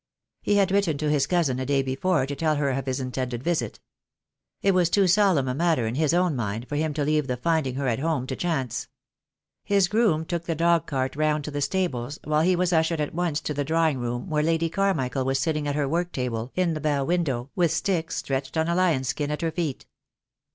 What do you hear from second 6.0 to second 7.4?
own mind for him to leave the